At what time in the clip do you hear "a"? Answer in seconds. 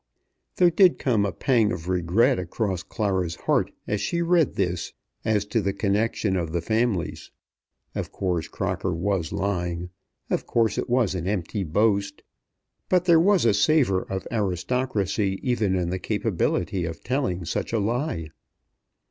1.27-1.31, 13.45-13.53, 17.71-17.77